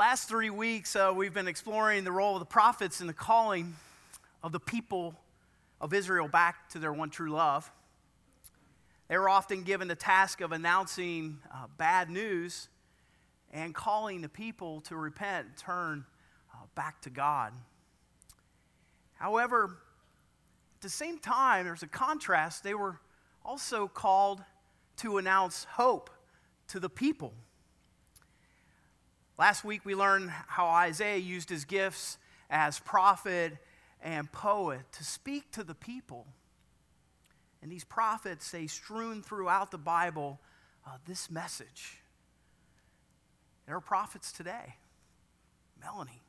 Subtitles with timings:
[0.00, 3.76] last three weeks, uh, we've been exploring the role of the prophets in the calling
[4.42, 5.14] of the people
[5.78, 7.70] of Israel back to their one true love.
[9.08, 12.70] They were often given the task of announcing uh, bad news
[13.52, 16.06] and calling the people to repent and turn
[16.54, 17.52] uh, back to God.
[19.16, 19.76] However,
[20.76, 22.64] at the same time, there's a contrast.
[22.64, 22.98] They were
[23.44, 24.42] also called
[24.96, 26.08] to announce hope
[26.68, 27.34] to the people.
[29.40, 32.18] Last week, we learned how Isaiah used his gifts
[32.50, 33.56] as prophet
[34.02, 36.26] and poet to speak to the people.
[37.62, 40.38] And these prophets, they strewn throughout the Bible
[40.86, 42.02] uh, this message.
[43.64, 44.74] There are prophets today.
[45.80, 46.20] Melanie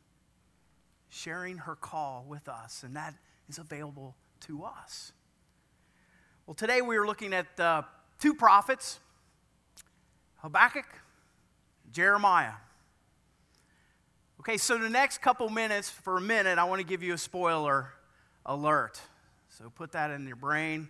[1.09, 3.13] sharing her call with us, and that
[3.49, 4.15] is available
[4.47, 5.11] to us.
[6.45, 7.81] Well, today we are looking at uh,
[8.21, 9.01] two prophets
[10.37, 10.87] Habakkuk,
[11.91, 12.53] Jeremiah.
[14.41, 17.17] Okay, so the next couple minutes, for a minute, I want to give you a
[17.19, 17.89] spoiler
[18.43, 18.99] alert.
[19.49, 20.89] So put that in your brain.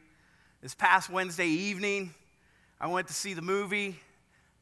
[0.61, 2.13] This past Wednesday evening,
[2.79, 3.99] I went to see the movie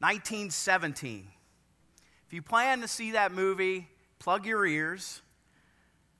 [0.00, 1.28] 1917.
[2.26, 3.86] If you plan to see that movie,
[4.18, 5.22] plug your ears.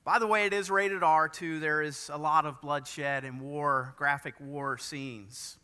[0.05, 1.59] By the way, it is rated R too.
[1.59, 5.57] There is a lot of bloodshed and war, graphic war scenes.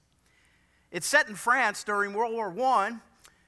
[0.92, 2.98] It's set in France during World War I.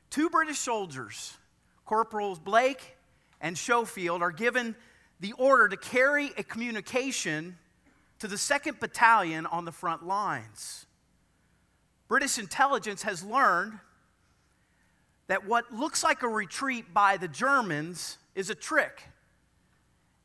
[0.09, 1.35] Two British soldiers,
[1.83, 2.95] Corporals Blake
[3.41, 4.75] and Schofield are given
[5.19, 7.57] the order to carry a communication
[8.19, 10.85] to the 2nd Battalion on the front lines.
[12.07, 13.79] British intelligence has learned
[15.27, 19.03] that what looks like a retreat by the Germans is a trick.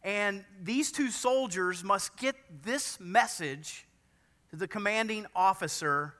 [0.02, 3.86] And these two soldiers must get this message
[4.50, 6.14] to the commanding officer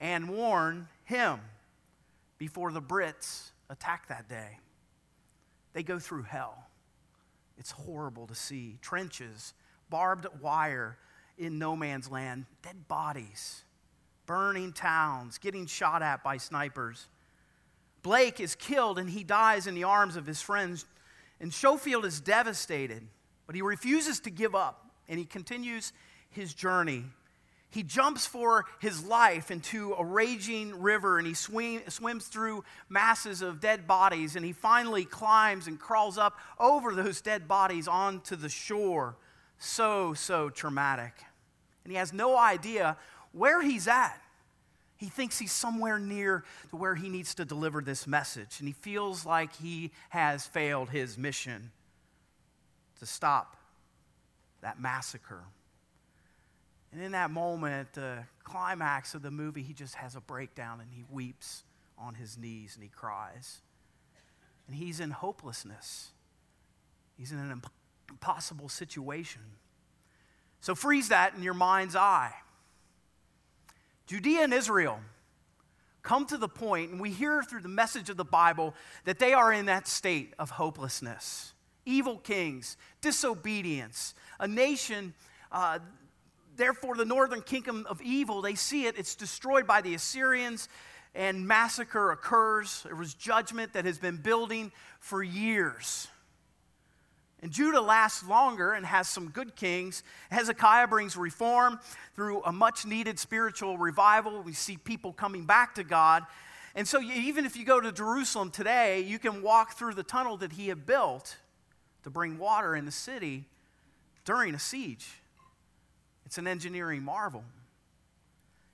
[0.00, 1.40] and warn him
[2.38, 4.58] before the Brits attack that day.
[5.76, 6.56] They go through hell.
[7.58, 8.78] It's horrible to see.
[8.80, 9.52] Trenches,
[9.90, 10.96] barbed wire
[11.36, 13.62] in no man's land, dead bodies,
[14.24, 17.08] burning towns, getting shot at by snipers.
[18.02, 20.86] Blake is killed and he dies in the arms of his friends.
[21.40, 23.06] And Schofield is devastated,
[23.46, 25.92] but he refuses to give up and he continues
[26.30, 27.04] his journey
[27.70, 33.60] he jumps for his life into a raging river and he swims through masses of
[33.60, 38.48] dead bodies and he finally climbs and crawls up over those dead bodies onto the
[38.48, 39.16] shore.
[39.58, 41.14] So, so traumatic.
[41.84, 42.96] And he has no idea
[43.32, 44.20] where he's at.
[44.96, 48.72] He thinks he's somewhere near to where he needs to deliver this message, and he
[48.72, 51.70] feels like he has failed his mission
[52.98, 53.56] to stop
[54.62, 55.44] that massacre.
[56.96, 60.90] And in that moment, the climax of the movie, he just has a breakdown and
[60.90, 61.62] he weeps
[61.98, 63.60] on his knees and he cries.
[64.66, 66.12] And he's in hopelessness,
[67.18, 67.60] he's in an
[68.08, 69.42] impossible situation.
[70.62, 72.32] So freeze that in your mind's eye.
[74.06, 74.98] Judea and Israel
[76.02, 78.74] come to the point, and we hear through the message of the Bible
[79.04, 81.52] that they are in that state of hopelessness.
[81.84, 85.12] Evil kings, disobedience, a nation
[85.52, 85.78] uh,
[86.56, 90.68] therefore, the northern kingdom of evil, they see it, it's destroyed by the Assyrians,
[91.14, 92.82] and massacre occurs.
[92.84, 96.08] There was judgment that has been building for years.
[97.42, 100.02] And Judah lasts longer and has some good kings.
[100.30, 101.78] Hezekiah brings reform
[102.14, 104.42] through a much needed spiritual revival.
[104.42, 106.24] We see people coming back to God.
[106.74, 110.36] And so, even if you go to Jerusalem today, you can walk through the tunnel
[110.38, 111.36] that he had built
[112.02, 113.46] to bring water in the city
[114.24, 115.08] during a siege.
[116.26, 117.44] It's an engineering marvel.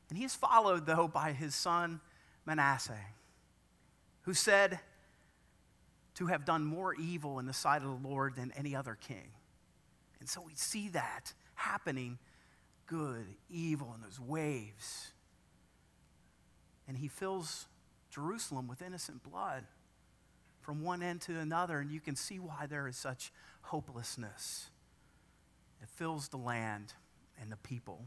[0.09, 2.01] And he is followed, though, by his son
[2.45, 2.99] Manasseh,
[4.23, 4.81] who said
[6.15, 9.31] to have done more evil in the sight of the Lord than any other king.
[10.19, 12.19] And so we see that happening
[12.87, 15.13] good, evil, in those waves.
[16.89, 17.67] And he fills
[18.11, 19.65] Jerusalem with innocent blood
[20.61, 23.33] from one end to another, and you can see why there is such
[23.63, 24.71] hopelessness.
[25.83, 26.95] It fills the land
[27.41, 28.05] and the people.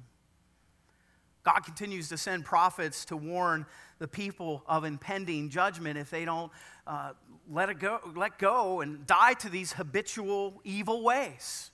[1.45, 3.67] God continues to send prophets to warn
[3.99, 6.51] the people of impending judgment if they don't
[6.87, 7.11] uh,
[7.49, 11.69] let, it go, let go and die to these habitual evil ways.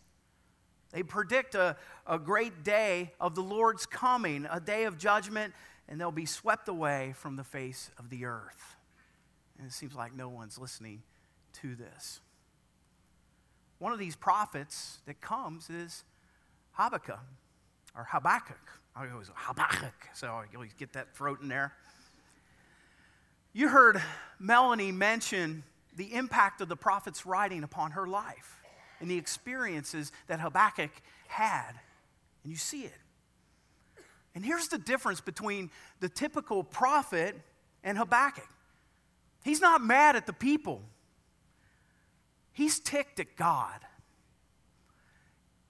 [0.92, 5.54] They predict a, a great day of the Lord's coming, a day of judgment,
[5.88, 8.76] and they'll be swept away from the face of the earth.
[9.58, 11.04] And it seems like no one's listening
[11.62, 12.20] to this.
[13.80, 16.04] One of these prophets that comes is
[16.74, 17.20] Habakkuk
[17.96, 18.60] or Habakkuk.
[18.96, 21.74] I always Habakkuk, so I always get that throat in there.
[23.54, 24.02] You heard
[24.40, 25.64] Melanie mention
[25.96, 28.62] the impact of the prophet's writing upon her life
[29.00, 30.92] and the experiences that Habakkuk
[31.28, 31.72] had.
[32.44, 32.94] And you see it.
[34.34, 37.36] And here's the difference between the typical prophet
[37.84, 38.48] and Habakkuk
[39.44, 40.82] he's not mad at the people,
[42.54, 43.80] he's ticked at God.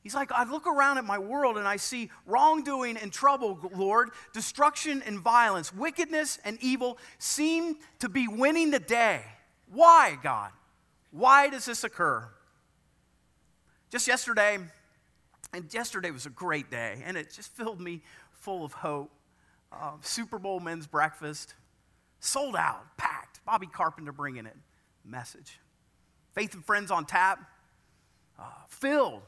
[0.03, 4.09] He's like, I look around at my world and I see wrongdoing and trouble, Lord,
[4.33, 9.23] destruction and violence, wickedness and evil seem to be winning the day.
[9.71, 10.51] Why, God?
[11.11, 12.27] Why does this occur?
[13.91, 14.57] Just yesterday,
[15.53, 18.01] and yesterday was a great day, and it just filled me
[18.31, 19.11] full of hope.
[19.71, 21.53] Uh, Super Bowl men's breakfast,
[22.19, 23.43] sold out, packed.
[23.45, 24.55] Bobby Carpenter bringing it.
[25.05, 25.59] Message.
[26.33, 27.39] Faith and Friends on tap,
[28.39, 29.21] uh, filled.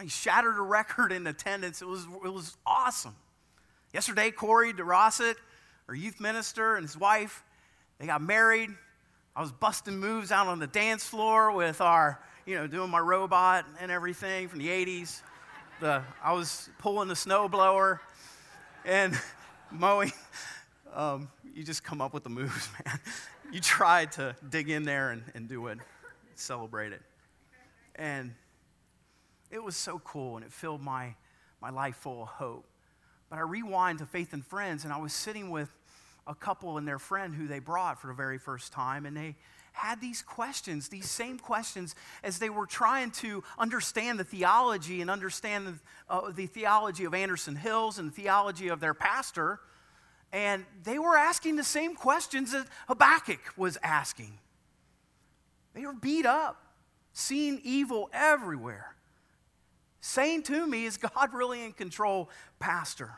[0.00, 1.82] He shattered a record in attendance.
[1.82, 3.14] It was, it was awesome.
[3.92, 5.34] Yesterday, Corey DeRosset,
[5.88, 7.42] our youth minister, and his wife,
[7.98, 8.70] they got married.
[9.36, 12.98] I was busting moves out on the dance floor with our, you know, doing my
[12.98, 15.22] robot and everything from the 80s.
[15.80, 18.00] The, I was pulling the snowblower
[18.84, 19.18] and
[19.70, 20.12] mowing.
[20.94, 23.00] Um, you just come up with the moves, man.
[23.52, 25.78] You try to dig in there and, and do it,
[26.36, 27.02] celebrate it.
[27.96, 28.32] And
[29.50, 31.14] it was so cool and it filled my,
[31.60, 32.64] my life full of hope.
[33.28, 35.68] But I rewind to Faith and Friends, and I was sitting with
[36.26, 39.36] a couple and their friend who they brought for the very first time, and they
[39.72, 41.94] had these questions, these same questions,
[42.24, 45.74] as they were trying to understand the theology and understand the,
[46.08, 49.60] uh, the theology of Anderson Hills and the theology of their pastor.
[50.32, 54.38] And they were asking the same questions that Habakkuk was asking.
[55.72, 56.60] They were beat up,
[57.12, 58.96] seeing evil everywhere
[60.00, 63.12] saying to me, Is God really in control, Pastor?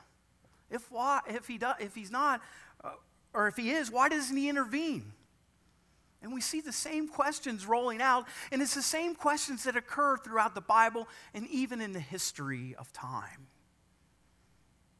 [0.70, 2.40] If, why, if, he does, if he's not,
[2.82, 2.90] uh,
[3.34, 5.12] or if he is, why doesn't he intervene?
[6.22, 10.16] And we see the same questions rolling out, and it's the same questions that occur
[10.16, 13.48] throughout the Bible and even in the history of time.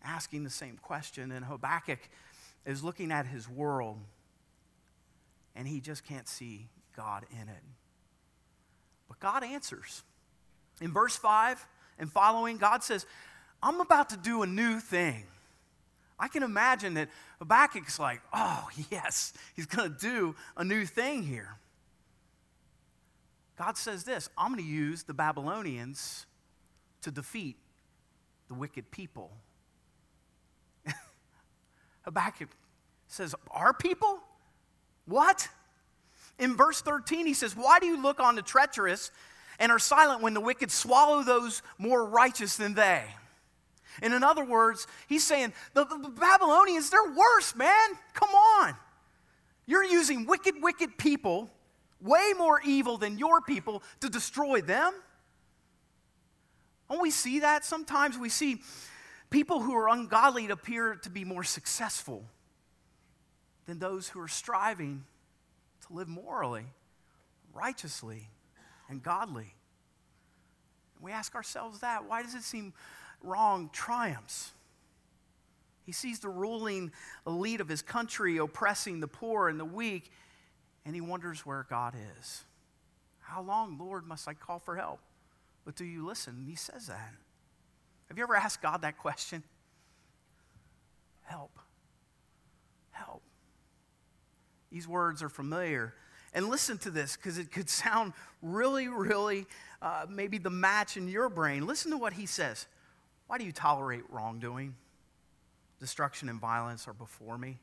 [0.05, 2.01] Asking the same question, and Habakkuk
[2.67, 3.99] is looking at his world,
[5.55, 7.63] and he just can't see God in it.
[9.09, 10.03] But God answers.
[10.83, 11.65] In verse 5
[12.01, 13.07] and following, God says,
[13.63, 15.23] I'm about to do a new thing.
[16.19, 17.09] I can imagine that
[17.39, 21.55] Habakkuk's like, oh, yes, he's going to do a new thing here.
[23.57, 26.27] God says this I'm going to use the Babylonians
[27.03, 27.57] to defeat
[28.49, 29.31] the wicked people.
[32.03, 32.49] Habakkuk
[33.07, 34.19] says, Our people?
[35.07, 35.49] What?
[36.39, 39.13] In verse 13, he says, Why do you look on the treacherous
[39.63, 43.05] and are silent when the wicked swallow those more righteous than they.
[44.03, 47.91] And in other words, he's saying, the, the, Babylonians, they're worse, man.
[48.13, 48.75] Come on.
[49.65, 51.49] You're using wicked, wicked people,
[52.01, 54.93] way more evil than your people, to destroy them.
[56.91, 57.65] Don't we see that?
[57.65, 58.63] Sometimes we see
[59.31, 62.25] people who are ungodly appear to be more successful
[63.67, 65.05] than those who are striving
[65.87, 66.65] to live morally,
[67.55, 68.29] righteously
[68.93, 69.55] and godly.
[71.01, 72.05] We ask ourselves that.
[72.09, 72.73] Why does it seem
[73.23, 74.53] wrong triumphs?
[75.85, 76.93] He sees the ruling
[77.27, 80.13] elite of his country oppressing the poor and the weak,
[80.87, 82.45] and he wonders where God is.
[83.21, 85.01] How long, Lord, must I call for help?
[85.65, 86.45] But do you listen?
[86.47, 87.15] He says that.
[88.09, 89.43] Have you ever asked God that question?
[91.23, 91.59] Help.
[92.91, 93.23] Help.
[94.71, 95.95] These words are familiar
[96.35, 99.47] and listen to this because it could sound really, really
[99.81, 101.67] uh, maybe the match in your brain.
[101.67, 102.67] Listen to what he says.
[103.27, 104.75] Why do you tolerate wrongdoing?
[105.81, 107.59] Destruction and violence are before me.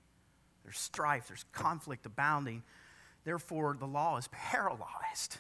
[0.64, 2.64] There's strife, there's conflict abounding.
[3.24, 5.38] Therefore, the law is paralyzed.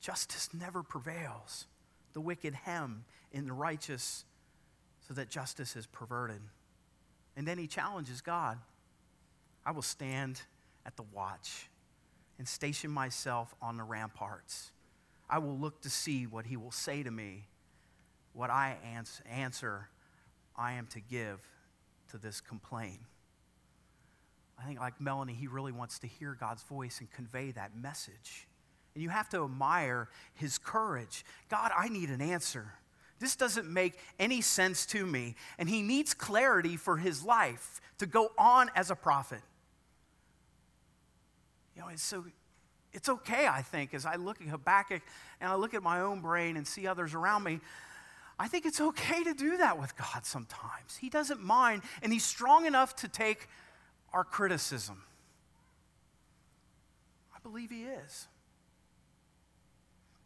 [0.00, 1.66] Justice never prevails.
[2.12, 4.24] The wicked hem in the righteous
[5.06, 6.40] so that justice is perverted.
[7.36, 8.58] And then he challenges God
[9.64, 10.40] I will stand
[10.86, 11.69] at the watch
[12.40, 14.72] and station myself on the ramparts.
[15.28, 17.44] I will look to see what he will say to me,
[18.32, 18.78] what I
[19.30, 19.90] answer
[20.56, 21.38] I am to give
[22.10, 23.00] to this complaint.
[24.58, 28.48] I think, like Melanie, he really wants to hear God's voice and convey that message.
[28.94, 31.26] And you have to admire his courage.
[31.50, 32.72] God, I need an answer.
[33.18, 35.34] This doesn't make any sense to me.
[35.58, 39.42] And he needs clarity for his life to go on as a prophet.
[41.80, 42.26] You know, so
[42.92, 45.00] it's okay, I think, as I look at Habakkuk
[45.40, 47.60] and I look at my own brain and see others around me.
[48.38, 50.98] I think it's okay to do that with God sometimes.
[51.00, 53.48] He doesn't mind, and He's strong enough to take
[54.12, 55.04] our criticism.
[57.34, 58.28] I believe He is.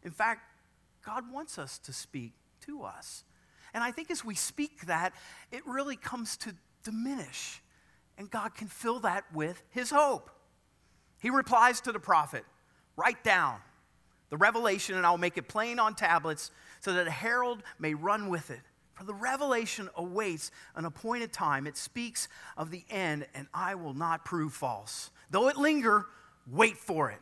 [0.03, 0.41] In fact,
[1.05, 2.33] God wants us to speak
[2.65, 3.23] to us.
[3.73, 5.13] And I think as we speak that,
[5.53, 7.61] it really comes to diminish.
[8.17, 10.31] And God can fill that with His hope.
[11.25, 12.45] He replies to the prophet
[12.95, 13.57] Write down
[14.29, 16.51] the revelation, and I'll make it plain on tablets
[16.81, 18.59] so that a herald may run with it.
[18.93, 21.65] For the revelation awaits an appointed time.
[21.65, 25.09] It speaks of the end, and I will not prove false.
[25.31, 26.05] Though it linger,
[26.45, 27.19] wait for it.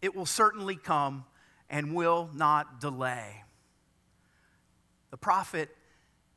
[0.00, 1.26] It will certainly come
[1.68, 3.44] and will not delay.
[5.10, 5.68] The prophet,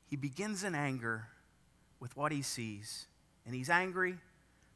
[0.08, 1.30] he begins in anger
[2.02, 3.08] with what he sees,
[3.46, 4.18] and he's angry,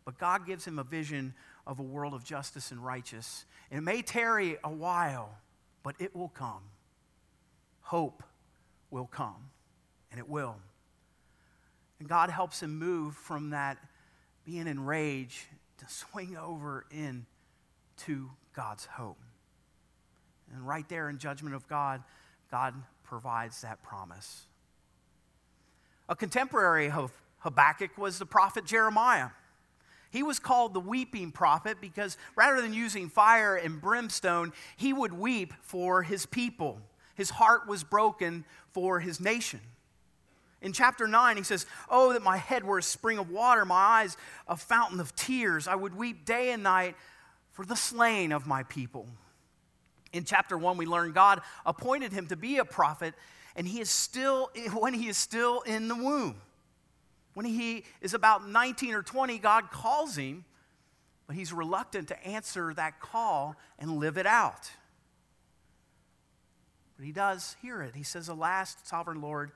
[0.05, 1.33] but God gives him a vision
[1.67, 3.45] of a world of justice and righteous.
[3.71, 5.37] It may tarry a while,
[5.83, 6.61] but it will come.
[7.81, 8.23] Hope
[8.91, 9.49] will come,
[10.11, 10.55] and it will.
[11.99, 13.77] And God helps him move from that
[14.45, 15.47] being in rage
[15.79, 19.17] to swing over into God's hope.
[20.53, 22.03] And right there in judgment of God,
[22.51, 24.45] God provides that promise.
[26.07, 29.29] A contemporary of Habakkuk was the prophet Jeremiah.
[30.15, 35.11] He was called the weeping prophet because rather than using fire and brimstone, he would
[35.11, 36.79] weep for his people.
[37.15, 39.59] His heart was broken for his nation.
[40.61, 43.75] In chapter 9, he says, Oh, that my head were a spring of water, my
[43.75, 44.15] eyes
[44.47, 45.67] a fountain of tears.
[45.67, 46.95] I would weep day and night
[47.51, 49.09] for the slain of my people.
[50.13, 53.15] In chapter 1, we learn God appointed him to be a prophet,
[53.53, 56.37] and he is still, when he is still in the womb.
[57.35, 60.45] When he is about 19 or 20, God calls him,
[61.27, 64.71] but he's reluctant to answer that call and live it out.
[66.95, 67.93] But he does hear it.
[67.93, 69.51] He says, Alas, sovereign Lord,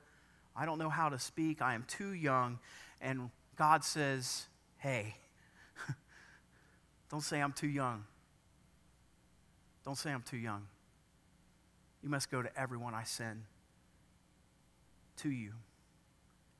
[0.54, 1.62] I don't know how to speak.
[1.62, 2.58] I am too young.
[3.00, 4.46] And God says,
[4.76, 5.16] Hey,
[7.10, 8.04] don't say I'm too young.
[9.86, 10.66] Don't say I'm too young.
[12.02, 13.44] You must go to everyone I send
[15.18, 15.52] to you.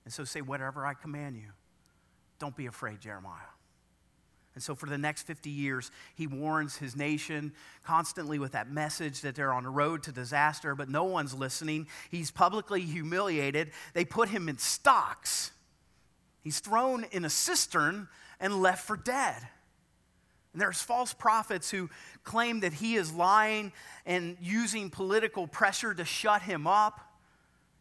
[0.05, 1.51] And so say, whatever I command you.
[2.39, 3.51] Don't be afraid, Jeremiah.
[4.55, 7.53] And so, for the next 50 years, he warns his nation
[7.85, 11.87] constantly with that message that they're on the road to disaster, but no one's listening.
[12.11, 13.71] He's publicly humiliated.
[13.95, 15.53] They put him in stocks.
[16.43, 18.09] He's thrown in a cistern
[18.41, 19.37] and left for dead.
[20.53, 21.89] And there's false prophets who
[22.25, 23.73] claim that he is lying
[24.05, 27.01] and using political pressure to shut him up.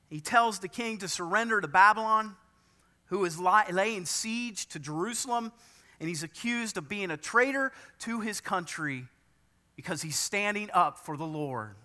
[0.09, 2.35] He tells the king to surrender to Babylon,
[3.05, 5.51] who is laying siege to Jerusalem,
[5.99, 9.05] and he's accused of being a traitor to his country
[9.75, 11.75] because he's standing up for the Lord.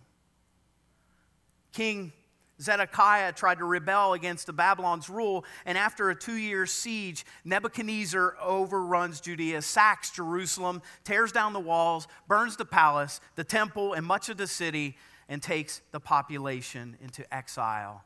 [1.72, 2.12] King
[2.60, 8.36] Zedekiah tried to rebel against the Babylon's rule, and after a two year siege, Nebuchadnezzar
[8.40, 14.28] overruns Judea, sacks Jerusalem, tears down the walls, burns the palace, the temple, and much
[14.28, 14.96] of the city,
[15.28, 18.04] and takes the population into exile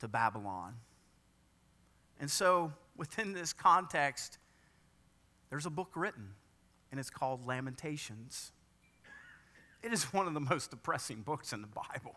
[0.00, 0.74] to Babylon.
[2.18, 4.38] And so, within this context,
[5.48, 6.34] there's a book written,
[6.90, 8.52] and it's called Lamentations.
[9.82, 12.16] It is one of the most depressing books in the Bible.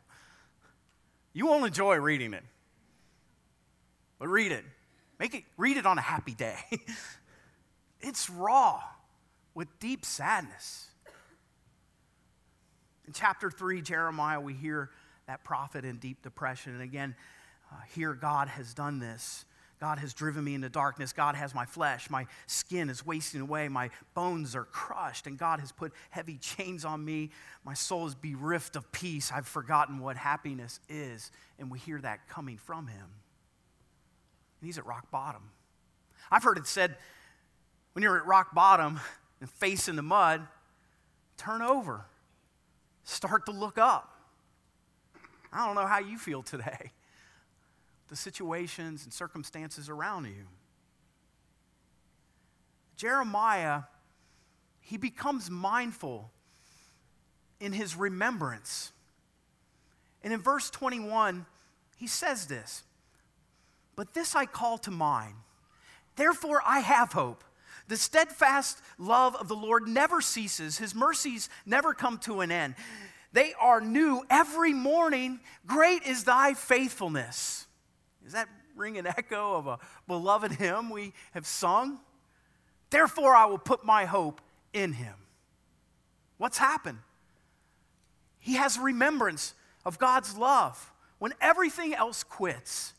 [1.31, 2.43] You won't enjoy reading it.
[4.19, 4.63] But read it.
[5.19, 6.57] Make it read it on a happy day.
[8.01, 8.81] it's raw
[9.53, 10.89] with deep sadness.
[13.07, 14.91] In chapter 3, Jeremiah, we hear
[15.27, 16.73] that prophet in deep depression.
[16.73, 17.15] And again,
[17.73, 19.45] uh, here God has done this.
[19.79, 21.11] God has driven me into darkness.
[21.11, 22.09] God has my flesh.
[22.09, 23.67] My skin is wasting away.
[23.67, 25.27] My bones are crushed.
[25.27, 27.31] And God has put heavy chains on me.
[27.65, 29.29] My soul is bereft of peace.
[29.33, 31.31] I've forgotten what happiness is.
[31.59, 33.07] And we hear that coming from Him.
[34.61, 35.49] And He's at rock bottom.
[36.31, 36.95] I've heard it said
[37.91, 39.01] when you're at rock bottom
[39.41, 40.47] and face in the mud,
[41.35, 42.05] turn over,
[43.03, 44.13] start to look up.
[45.51, 46.91] I don't know how you feel today
[48.13, 50.45] the situations and circumstances around you.
[52.95, 53.81] Jeremiah,
[54.81, 56.29] he becomes mindful
[57.59, 58.91] in his remembrance.
[60.23, 61.47] And in verse 21,
[61.97, 62.83] he says this
[63.95, 65.33] But this I call to mind.
[66.15, 67.43] Therefore, I have hope.
[67.87, 72.75] The steadfast love of the Lord never ceases, his mercies never come to an end.
[73.31, 75.39] They are new every morning.
[75.65, 77.65] Great is thy faithfulness.
[78.23, 81.99] Does that ring an echo of a beloved hymn we have sung?
[82.89, 85.15] Therefore, I will put my hope in him.
[86.37, 86.99] What's happened?
[88.39, 89.53] He has remembrance
[89.85, 90.91] of God's love.
[91.19, 92.93] When everything else quits,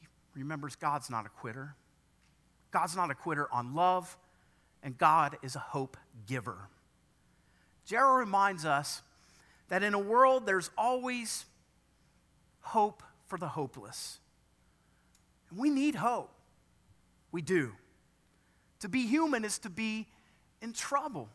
[0.00, 0.06] he
[0.40, 1.74] remembers God's not a quitter.
[2.70, 4.16] God's not a quitter on love,
[4.82, 5.96] and God is a hope
[6.26, 6.68] giver.
[7.86, 9.02] Gerald reminds us
[9.68, 11.46] that in a world there's always
[12.60, 14.18] hope for the hopeless.
[15.54, 16.30] We need hope.
[17.32, 17.72] We do.
[18.80, 20.06] To be human is to be
[20.60, 21.28] in trouble.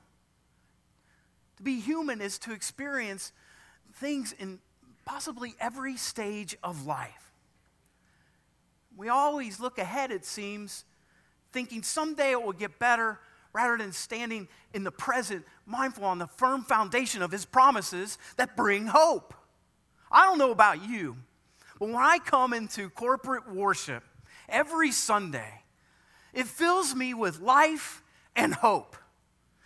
[1.57, 3.31] To be human is to experience
[3.95, 4.59] things in
[5.05, 7.31] possibly every stage of life.
[8.95, 10.85] We always look ahead, it seems,
[11.51, 13.19] thinking someday it will get better
[13.53, 18.55] rather than standing in the present, mindful on the firm foundation of His promises that
[18.55, 19.33] bring hope.
[20.11, 21.17] I don't know about you,
[21.81, 24.03] but when I come into corporate worship
[24.47, 25.63] every Sunday,
[26.31, 28.03] it fills me with life
[28.35, 28.95] and hope.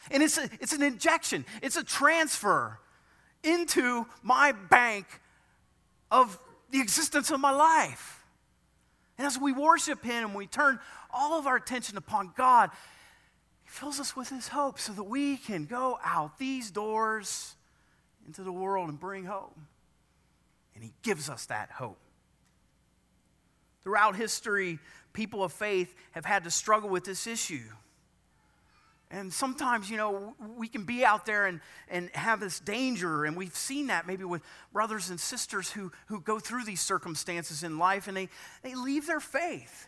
[0.10, 2.80] And it's, a, it's an injection, it's a transfer
[3.44, 5.08] into my bank
[6.10, 8.24] of the existence of my life.
[9.18, 10.80] And as we worship Him and we turn
[11.14, 12.70] all of our attention upon God,
[13.66, 17.58] He fills us with His hope so that we can go out these doors
[18.26, 19.58] into the world and bring hope.
[20.76, 21.98] And He gives us that hope.
[23.86, 24.80] Throughout history,
[25.14, 27.70] people of faith have had to struggle with this issue.
[29.12, 33.38] And sometimes, you know, we can be out there and, and have this danger, and
[33.38, 34.42] we've seen that maybe with
[34.74, 38.28] brothers and sisters who, who go through these circumstances in life and they,
[38.64, 39.88] they leave their faith.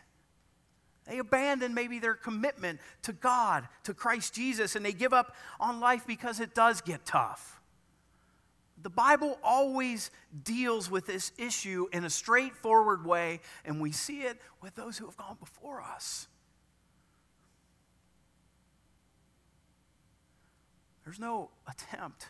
[1.04, 5.80] They abandon maybe their commitment to God, to Christ Jesus, and they give up on
[5.80, 7.57] life because it does get tough.
[8.82, 10.10] The Bible always
[10.44, 15.06] deals with this issue in a straightforward way, and we see it with those who
[15.06, 16.28] have gone before us.
[21.04, 22.26] There's no attempt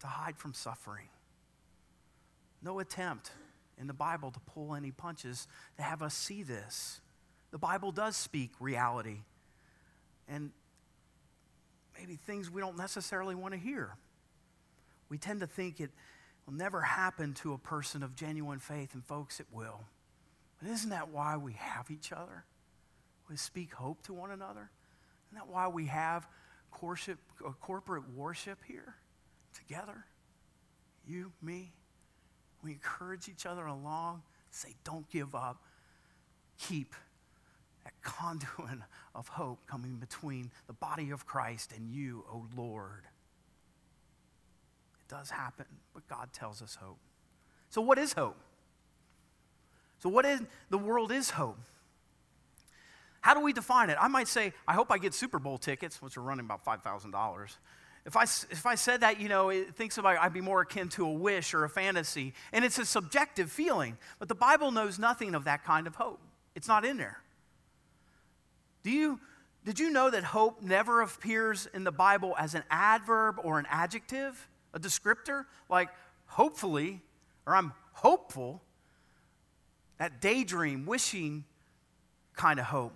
[0.00, 1.08] to hide from suffering,
[2.60, 3.30] no attempt
[3.78, 7.00] in the Bible to pull any punches to have us see this.
[7.52, 9.18] The Bible does speak reality
[10.28, 10.50] and
[11.96, 13.96] maybe things we don't necessarily want to hear.
[15.08, 15.90] We tend to think it
[16.46, 19.80] will never happen to a person of genuine faith, and folks, it will.
[20.60, 22.44] But isn't that why we have each other?
[23.28, 24.70] We speak hope to one another.
[25.28, 26.26] Isn't that why we have
[26.70, 28.94] corporate, uh, corporate worship here
[29.54, 30.04] together?
[31.06, 31.72] You, me.
[32.62, 35.62] We encourage each other along, say, don't give up.
[36.58, 36.94] Keep
[37.84, 38.78] that conduit
[39.14, 43.04] of hope coming between the body of Christ and you, O oh Lord.
[45.14, 46.98] Does happen, but God tells us hope.
[47.68, 48.36] So, what is hope?
[50.00, 51.58] So, what in the world is hope?
[53.20, 53.98] How do we define it?
[54.00, 57.56] I might say, I hope I get Super Bowl tickets, which are running about $5,000.
[58.04, 60.88] If I, if I said that, you know, it thinks about I'd be more akin
[60.90, 62.34] to a wish or a fantasy.
[62.52, 63.96] And it's a subjective feeling.
[64.18, 66.20] But the Bible knows nothing of that kind of hope.
[66.56, 67.20] It's not in there.
[68.82, 69.20] Do you,
[69.64, 73.66] did you know that hope never appears in the Bible as an adverb or an
[73.70, 75.46] adjective, a descriptor?
[75.70, 75.88] Like,
[76.26, 77.00] hopefully,
[77.46, 78.60] or I'm hopeful,
[79.98, 81.44] that daydream, wishing
[82.34, 82.92] kind of hope.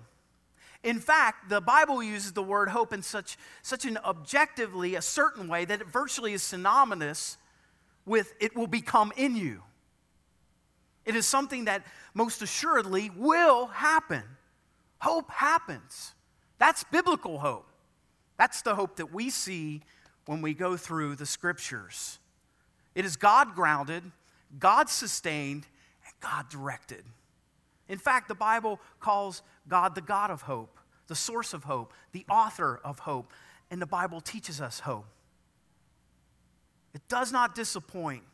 [0.82, 5.48] In fact, the Bible uses the word hope in such, such an objectively, a certain
[5.48, 7.36] way that it virtually is synonymous
[8.04, 9.62] with it will become in you.
[11.04, 14.22] It is something that most assuredly will happen.
[15.00, 16.14] Hope happens.
[16.58, 17.66] That's biblical hope.
[18.36, 19.82] That's the hope that we see
[20.28, 22.18] when we go through the scriptures.
[22.94, 24.02] It is God grounded,
[24.58, 25.66] God sustained,
[26.04, 27.02] and God directed.
[27.88, 32.26] In fact, the Bible calls God the God of hope, the source of hope, the
[32.28, 33.32] author of hope,
[33.70, 35.06] and the Bible teaches us hope.
[36.92, 38.24] It does not disappoint.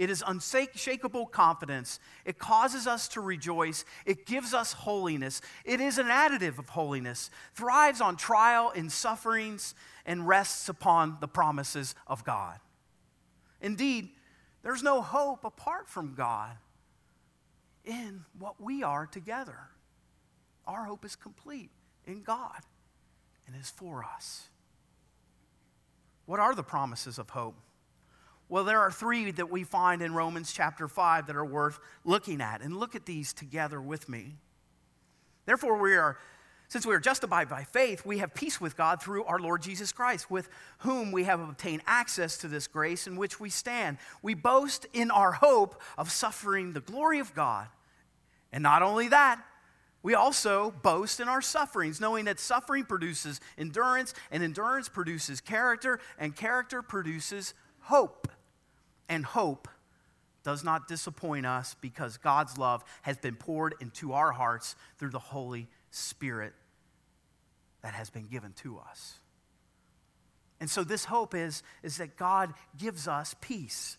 [0.00, 2.00] It is unshakable confidence.
[2.24, 3.84] It causes us to rejoice.
[4.06, 5.42] It gives us holiness.
[5.62, 9.74] It is an additive of holiness, thrives on trial and sufferings,
[10.06, 12.60] and rests upon the promises of God.
[13.60, 14.08] Indeed,
[14.62, 16.56] there's no hope apart from God
[17.84, 19.68] in what we are together.
[20.66, 21.68] Our hope is complete
[22.06, 22.62] in God
[23.46, 24.48] and is for us.
[26.24, 27.56] What are the promises of hope?
[28.50, 32.40] Well, there are three that we find in Romans chapter 5 that are worth looking
[32.40, 32.62] at.
[32.62, 34.34] And look at these together with me.
[35.46, 36.18] Therefore, we are,
[36.66, 39.92] since we are justified by faith, we have peace with God through our Lord Jesus
[39.92, 43.98] Christ, with whom we have obtained access to this grace in which we stand.
[44.20, 47.68] We boast in our hope of suffering the glory of God.
[48.52, 49.40] And not only that,
[50.02, 56.00] we also boast in our sufferings, knowing that suffering produces endurance, and endurance produces character,
[56.18, 58.26] and character produces hope.
[59.10, 59.68] And hope
[60.44, 65.18] does not disappoint us because God's love has been poured into our hearts through the
[65.18, 66.54] Holy Spirit
[67.82, 69.18] that has been given to us.
[70.60, 73.96] And so this hope is, is that God gives us peace.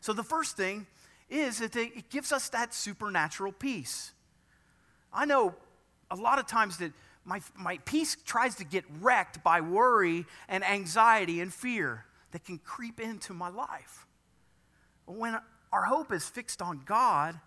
[0.00, 0.86] So the first thing
[1.30, 4.12] is that it gives us that supernatural peace.
[5.12, 5.54] I know
[6.10, 6.92] a lot of times that
[7.24, 12.58] my, my peace tries to get wrecked by worry and anxiety and fear that can
[12.58, 14.06] creep into my life.
[15.06, 15.38] When
[15.72, 17.38] our hope is fixed on God,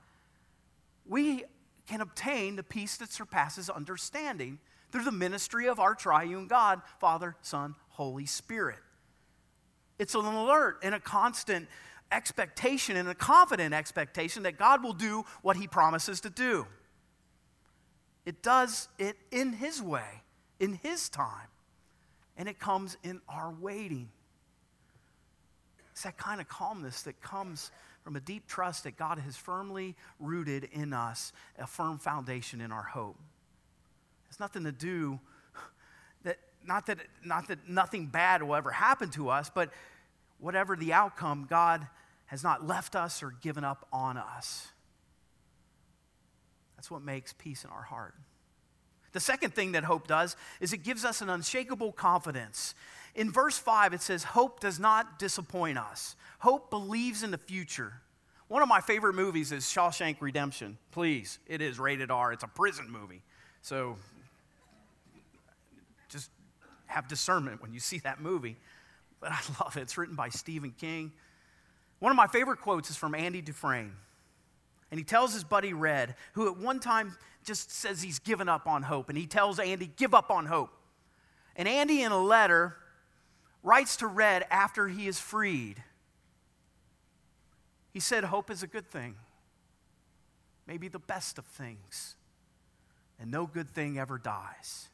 [1.05, 1.43] we
[1.87, 4.59] can obtain the peace that surpasses understanding
[4.91, 8.79] through the ministry of our triune God, Father, Son, Holy Spirit.
[9.99, 11.67] It's an alert and a constant
[12.11, 16.67] expectation and a confident expectation that God will do what He promises to do.
[18.25, 20.23] It does it in His way,
[20.59, 21.47] in His time,
[22.37, 24.09] and it comes in our waiting.
[25.95, 27.71] It's that kind of calmness that comes
[28.03, 32.73] from a deep trust that God has firmly rooted in us, a firm foundation in
[32.73, 33.15] our hope.
[34.27, 35.21] It's nothing to do
[36.25, 39.69] that not that not that nothing bad will ever happen to us, but
[40.37, 41.87] whatever the outcome, God
[42.25, 44.67] has not left us or given up on us.
[46.75, 48.15] That's what makes peace in our heart.
[49.13, 52.75] The second thing that hope does is it gives us an unshakable confidence.
[53.15, 56.15] In verse 5, it says, Hope does not disappoint us.
[56.39, 57.93] Hope believes in the future.
[58.47, 60.77] One of my favorite movies is Shawshank Redemption.
[60.91, 62.33] Please, it is rated R.
[62.33, 63.23] It's a prison movie.
[63.61, 63.95] So
[66.09, 66.29] just
[66.87, 68.57] have discernment when you see that movie.
[69.19, 69.81] But I love it.
[69.81, 71.13] It's written by Stephen King.
[71.99, 73.93] One of my favorite quotes is from Andy Dufresne.
[74.91, 78.67] And he tells his buddy Red, who at one time just says he's given up
[78.67, 79.09] on hope.
[79.09, 80.69] And he tells Andy, Give up on hope.
[81.55, 82.75] And Andy, in a letter,
[83.65, 85.83] writes to Red after he is freed.
[87.91, 89.15] He said, Hope is a good thing,
[90.67, 92.15] maybe the best of things,
[93.19, 94.89] and no good thing ever dies.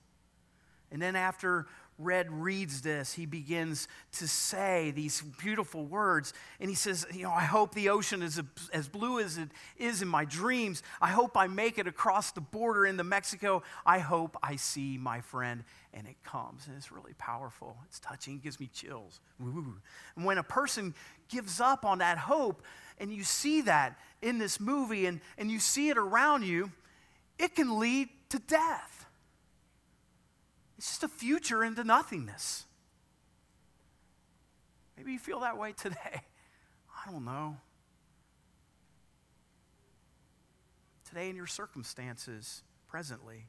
[0.89, 1.67] And then after
[2.03, 6.33] Red reads this, he begins to say these beautiful words.
[6.59, 8.41] And he says, You know, I hope the ocean is
[8.73, 10.83] as blue as it is in my dreams.
[11.01, 13.63] I hope I make it across the border into Mexico.
[13.85, 15.63] I hope I see my friend.
[15.93, 16.67] And it comes.
[16.67, 17.77] And it's really powerful.
[17.85, 18.35] It's touching.
[18.35, 19.19] It gives me chills.
[19.41, 19.75] Ooh.
[20.15, 20.93] And when a person
[21.29, 22.63] gives up on that hope,
[22.97, 26.71] and you see that in this movie, and, and you see it around you,
[27.37, 29.00] it can lead to death.
[30.81, 32.65] It's just a future into nothingness.
[34.97, 35.95] Maybe you feel that way today.
[37.05, 37.57] I don't know.
[41.07, 43.45] Today, in your circumstances, presently,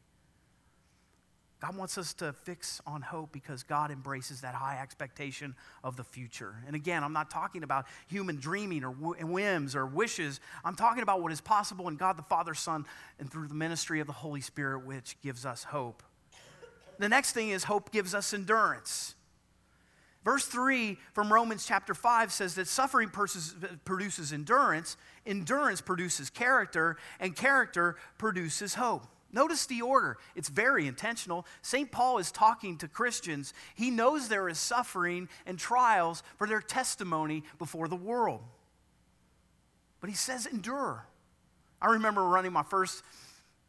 [1.63, 6.05] God wants us to fix on hope because God embraces that high expectation of the
[6.05, 6.57] future.
[6.67, 10.39] And again, I'm not talking about human dreaming or whims or wishes.
[10.67, 12.85] I'm talking about what is possible in God the Father, Son,
[13.19, 16.03] and through the ministry of the Holy Spirit, which gives us hope.
[17.03, 19.17] The next thing is hope gives us endurance.
[20.25, 27.35] Verse 3 from Romans chapter 5 says that suffering produces endurance, endurance produces character, and
[27.35, 29.09] character produces hope.
[29.33, 30.17] Notice the order.
[30.37, 31.45] It's very intentional.
[31.61, 31.91] St.
[31.91, 33.53] Paul is talking to Christians.
[33.75, 38.43] He knows there is suffering and trials for their testimony before the world.
[40.01, 41.05] But he says, endure.
[41.81, 43.03] I remember running my first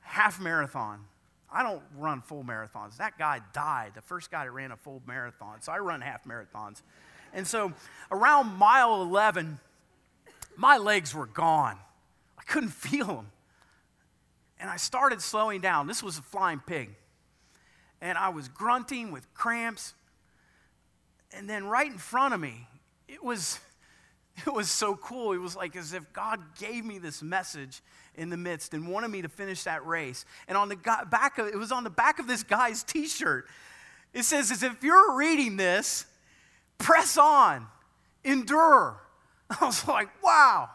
[0.01, 1.05] half marathon.
[1.53, 2.97] I don't run full marathons.
[2.97, 5.61] That guy died, the first guy that ran a full marathon.
[5.61, 6.81] So I run half marathons.
[7.31, 7.73] And so
[8.11, 9.59] around mile 11,
[10.57, 11.77] my legs were gone.
[12.39, 13.31] I couldn't feel them.
[14.59, 15.87] And I started slowing down.
[15.87, 16.89] This was a flying pig.
[18.01, 19.93] And I was grunting with cramps.
[21.31, 22.67] And then right in front of me,
[23.07, 23.59] it was
[24.47, 25.33] it was so cool.
[25.33, 27.81] It was like as if God gave me this message
[28.15, 30.25] in the midst and wanted me to finish that race.
[30.47, 30.77] And on the
[31.09, 33.47] back of it was on the back of this guy's t-shirt.
[34.13, 36.05] It says, as if you're reading this,
[36.77, 37.67] press on,
[38.23, 39.01] endure.
[39.49, 40.69] I was like, wow.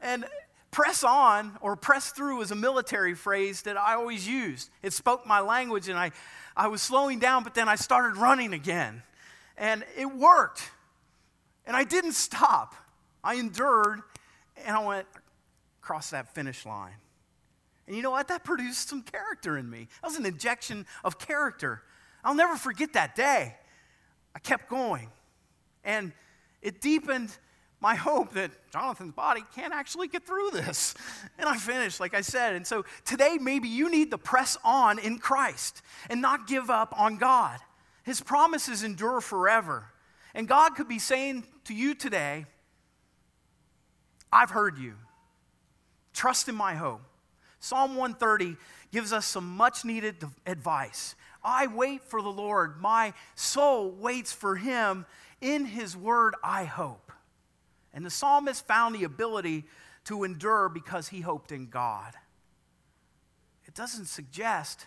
[0.00, 0.24] And
[0.70, 4.70] press on or press through is a military phrase that I always used.
[4.82, 6.12] It spoke my language and I,
[6.56, 9.02] I was slowing down, but then I started running again.
[9.58, 10.70] And it worked.
[11.66, 12.74] And I didn't stop.
[13.22, 14.00] I endured
[14.56, 15.06] and I went,
[15.82, 16.94] across that finish line.
[17.86, 18.28] And you know what?
[18.28, 19.88] That produced some character in me.
[20.00, 21.82] That was an injection of character.
[22.22, 23.56] I'll never forget that day.
[24.34, 25.10] I kept going.
[25.82, 26.12] And
[26.62, 27.36] it deepened
[27.80, 30.94] my hope that Jonathan's body can't actually get through this.
[31.38, 32.54] And I finished, like I said.
[32.54, 36.94] And so today, maybe you need to press on in Christ and not give up
[36.96, 37.58] on God.
[38.04, 39.86] His promises endure forever.
[40.34, 42.46] And God could be saying to you today,
[44.32, 44.94] I've heard you.
[46.14, 47.02] Trust in my hope.
[47.60, 48.56] Psalm 130
[48.90, 51.14] gives us some much needed advice.
[51.44, 52.80] I wait for the Lord.
[52.80, 55.06] My soul waits for him.
[55.40, 57.12] In his word, I hope.
[57.92, 59.64] And the psalmist found the ability
[60.04, 62.14] to endure because he hoped in God.
[63.66, 64.86] It doesn't suggest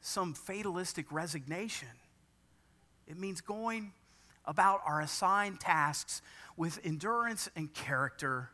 [0.00, 1.88] some fatalistic resignation,
[3.08, 3.92] it means going
[4.44, 6.22] about our assigned tasks
[6.56, 8.50] with endurance and character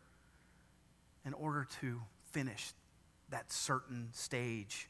[1.25, 2.01] in order to
[2.33, 2.73] finish
[3.31, 4.89] that certain stage.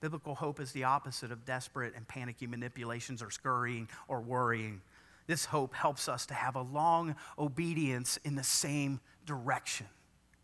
[0.00, 4.80] Biblical hope is the opposite of desperate and panicky manipulations or scurrying or worrying.
[5.26, 9.86] This hope helps us to have a long obedience in the same direction,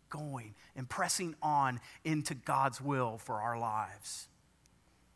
[0.09, 4.27] going and pressing on into God's will for our lives.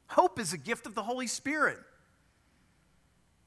[0.07, 1.77] Hope is a gift of the Holy Spirit.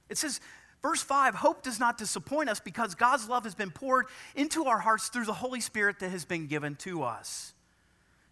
[0.09, 0.41] It says,
[0.85, 4.05] verse 5 hope does not disappoint us because God's love has been poured
[4.37, 7.55] into our hearts through the Holy Spirit that has been given to us.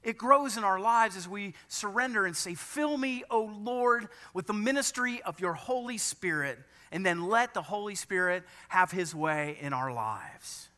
[0.02, 4.46] It grows in our lives as we surrender and say, Fill me, O Lord, with
[4.46, 6.58] the ministry of your Holy Spirit,
[6.90, 10.68] and then let the Holy Spirit have his way in our lives.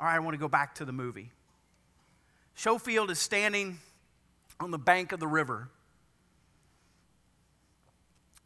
[0.00, 1.32] All right, I want to go back to the movie.
[2.54, 3.78] Schofield is standing
[4.58, 5.68] on the bank of the river.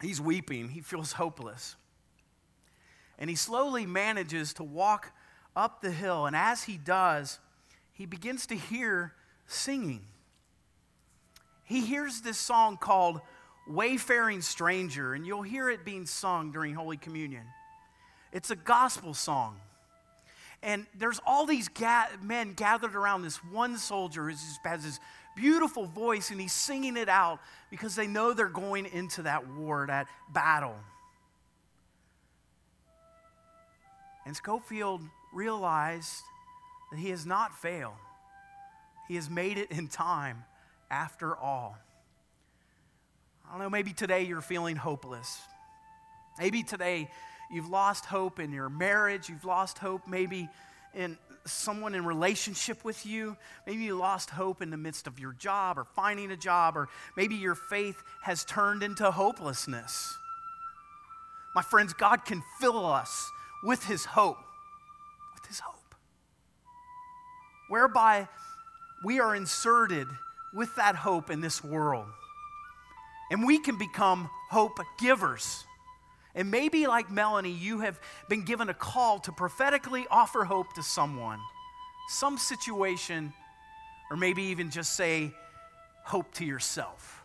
[0.00, 1.76] He's weeping, he feels hopeless.
[3.18, 5.12] And he slowly manages to walk
[5.54, 7.38] up the hill, and as he does,
[7.92, 9.14] he begins to hear
[9.46, 10.02] singing.
[11.64, 13.20] He hears this song called
[13.66, 17.44] Wayfaring Stranger, and you'll hear it being sung during Holy Communion.
[18.32, 19.56] It's a gospel song.
[20.62, 25.00] And there's all these ga- men gathered around this one soldier who has this
[25.36, 27.38] beautiful voice, and he's singing it out
[27.70, 30.74] because they know they're going into that war, that battle.
[34.24, 36.22] And Schofield realized
[36.90, 37.94] that he has not failed.
[39.06, 40.42] He has made it in time
[40.90, 41.76] after all.
[43.46, 45.40] I don't know, maybe today you're feeling hopeless.
[46.38, 47.08] Maybe today
[47.50, 50.48] you've lost hope in your marriage, you've lost hope maybe
[50.92, 53.36] in someone in relationship with you.
[53.66, 56.88] Maybe you lost hope in the midst of your job or finding a job, or
[57.16, 60.16] maybe your faith has turned into hopelessness.
[61.54, 63.30] My friends, God can fill us
[63.62, 64.38] with His hope,
[65.34, 65.76] with His hope
[67.68, 68.28] whereby
[69.04, 70.06] we are inserted
[70.54, 72.06] with that hope in this world.
[73.30, 75.64] And we can become hope givers.
[76.36, 80.82] And maybe, like Melanie, you have been given a call to prophetically offer hope to
[80.82, 81.40] someone,
[82.10, 83.32] some situation,
[84.10, 85.32] or maybe even just say
[86.04, 87.24] hope to yourself.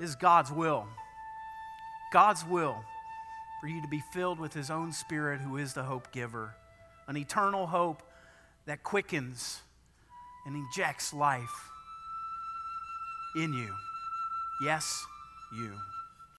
[0.00, 0.88] Is God's will.
[2.12, 2.84] God's will
[3.60, 6.56] for you to be filled with His own Spirit, who is the hope giver,
[7.06, 8.02] an eternal hope
[8.66, 9.62] that quickens
[10.44, 11.70] and injects life
[13.36, 13.72] in you.
[14.60, 15.06] Yes,
[15.54, 15.70] you.